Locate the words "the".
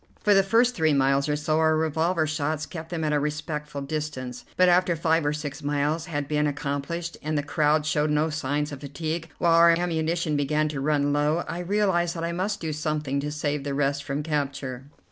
0.33-0.41, 7.37-7.43, 13.63-13.75